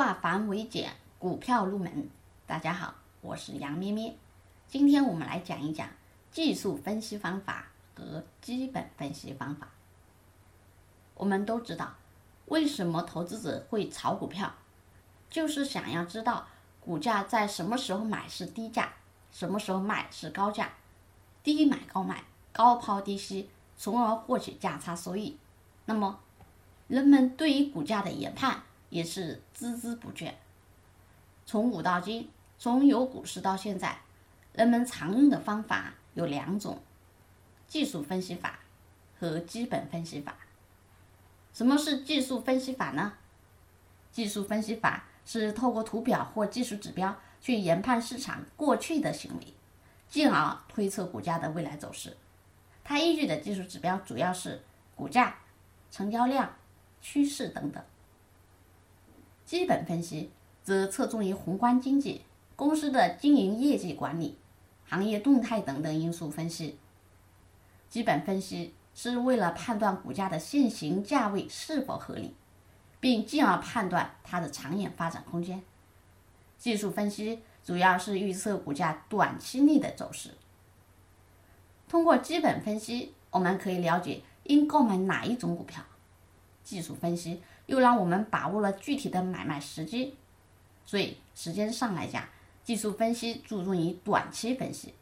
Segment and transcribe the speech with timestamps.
[0.00, 2.08] 化繁为简，股票入门。
[2.46, 4.16] 大家好，我是杨咩咩。
[4.66, 5.86] 今天我们来讲一讲
[6.30, 9.68] 技术分析方法和基本分析方法。
[11.12, 11.92] 我们都知道，
[12.46, 14.50] 为什么投资者会炒股票，
[15.28, 16.46] 就是想要知道
[16.80, 18.94] 股价在什么时候买是低价，
[19.30, 20.70] 什么时候卖是高价，
[21.42, 22.24] 低买高卖，
[22.54, 25.36] 高抛低吸，从而获取价差收益。
[25.84, 26.18] 那么，
[26.88, 30.34] 人们对于股价的研判也是孜孜不倦。
[31.46, 33.98] 从古到今，从有股市到现在，
[34.52, 36.82] 人们常用的方法有两种：
[37.66, 38.58] 技术分析法
[39.18, 40.36] 和基本分析法。
[41.54, 43.14] 什么是技术分析法呢？
[44.12, 49.54] 技术分析法是透过图表或技术指标去研判市场过去的行为，
[50.08, 52.16] 进而推测股价的未来走势。
[52.84, 54.62] 它依据的技术指标主要是
[54.94, 55.36] 股价、
[55.90, 56.52] 成交量。
[57.02, 57.82] 趋势等等，
[59.50, 60.30] 基本分析
[60.62, 62.22] 则侧重于宏观经济、
[62.54, 64.36] 公司的经营业绩管理、
[64.86, 66.78] 行业动态等等因素分析。
[67.88, 72.32] 基本分析是为了判断股价的现行价位是否合理，
[73.00, 75.60] 并进而判断它的长远发展空间。
[76.56, 80.30] 技术分析主要是预测股价短期内的走势。
[81.88, 85.82] 通过基本分析，我们可以了解应购买哪一种股票。
[86.70, 90.14] 技术分析又让我们把握了具体的买卖时机，
[90.86, 92.22] 所以时间上来讲，
[92.62, 94.94] 技术分析注重于短期分析，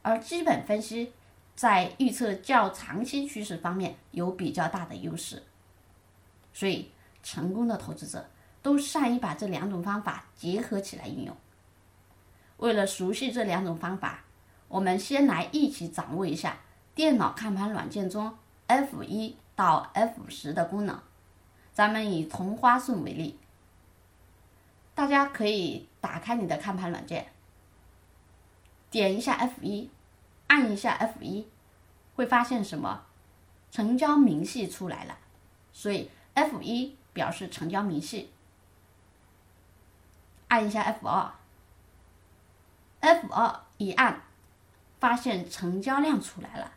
[0.00, 1.12] 而基本分析
[1.54, 5.42] 在预测较长期趋势方面有比较大的优势。
[6.54, 6.90] 所以，
[7.22, 8.30] 成功的投资者
[8.62, 11.36] 都善于把这两种方法结合起来运用。
[12.56, 14.24] 为了熟悉这两种方法，
[14.68, 16.60] 我们先来一起掌握一下
[16.94, 18.34] 电脑看盘软件中
[18.68, 19.36] F 一。
[19.54, 21.00] 到 F 十的功能，
[21.72, 23.38] 咱们以同花顺为例，
[24.94, 27.32] 大家可以打开你的看盘软件，
[28.90, 29.90] 点一下 F 一，
[30.46, 31.46] 按一下 F 一，
[32.16, 33.04] 会发现什么？
[33.70, 35.16] 成交明细出来了，
[35.72, 38.30] 所以 F 一表示成交明细。
[40.48, 41.32] 按一下 F 二
[43.00, 44.20] ，F 二一按，
[45.00, 46.72] 发现成交量出来了，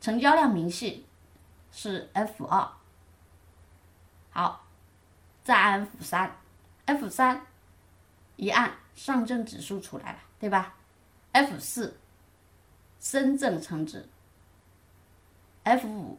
[0.00, 1.04] 成交量明细。
[1.70, 2.68] 是 F 二，
[4.30, 4.64] 好，
[5.44, 6.36] 再按 F 三
[6.86, 7.46] ，F 三
[8.36, 10.74] 一按，上证指数出来了，对吧
[11.32, 11.96] ？F 四，
[12.98, 14.08] 深圳成指
[15.62, 16.18] ，F 五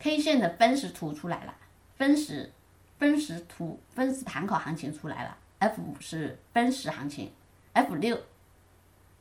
[0.00, 1.54] ，K 线的分时图出来了，
[1.96, 2.52] 分时
[2.98, 7.32] 分时图分时盘口行情出来了，F 五是分时行情
[7.74, 8.20] ，F 六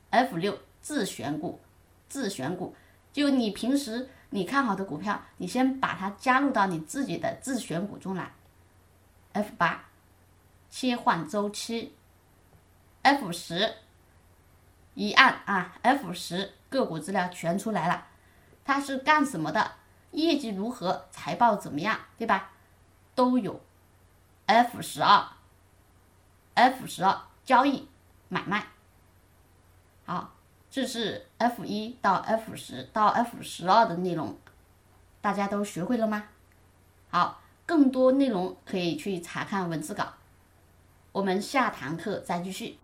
[0.10, 1.60] ，F 六自选股，
[2.10, 2.74] 自选股，
[3.14, 4.10] 就你平时。
[4.32, 8.32] 你看好的股票，你先把它加入到你自己的自选股中来。
[9.34, 9.86] F 八，
[10.70, 11.96] 切换周期。
[13.02, 13.76] F 十，
[14.94, 18.08] 一按啊，F 十个股资料全出来了，
[18.64, 19.72] 它是干什么的？
[20.12, 21.06] 业绩如何？
[21.12, 22.00] 财报怎么样？
[22.18, 22.52] 对吧？
[23.14, 23.62] 都有。
[24.46, 25.28] F 十二
[26.54, 27.88] ，F 十二交易
[28.30, 28.68] 买卖。
[30.06, 30.35] 好。
[30.76, 34.36] 这是 F 一到 F 十到 F 十二的内容，
[35.22, 36.26] 大家都学会了吗？
[37.10, 40.16] 好，更多内容可以去查看文字稿。
[41.14, 42.78] 我们下堂课再继续。